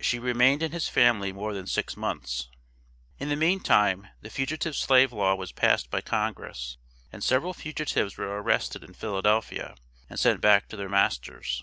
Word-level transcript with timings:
She 0.00 0.18
remained 0.18 0.62
in 0.62 0.72
his 0.72 0.90
family 0.90 1.32
more 1.32 1.54
than 1.54 1.66
six 1.66 1.96
months. 1.96 2.50
In 3.18 3.30
the 3.30 3.36
mean 3.36 3.58
time 3.60 4.06
the 4.20 4.28
Fugitive 4.28 4.76
Slave 4.76 5.14
Law 5.14 5.34
was 5.34 5.50
passed 5.50 5.88
by 5.88 6.02
Congress, 6.02 6.76
and 7.10 7.24
several 7.24 7.54
fugitives 7.54 8.18
were 8.18 8.38
arrested 8.42 8.84
in 8.84 8.92
Philadelphia 8.92 9.74
and 10.10 10.20
sent 10.20 10.42
back 10.42 10.68
to 10.68 10.76
their 10.76 10.90
masters. 10.90 11.62